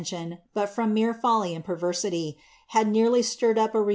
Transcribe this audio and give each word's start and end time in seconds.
tion, 0.03 0.39
bul 0.55 0.65
from 0.65 0.95
mere 0.95 1.13
folly 1.13 1.53
and 1.53 1.63
perversity, 1.63 2.35
had 2.69 2.87
nearly 2.87 3.21
stirred 3.21 3.59
up 3.59 3.75
a 3.75 3.77
rtc*! 3.77 3.89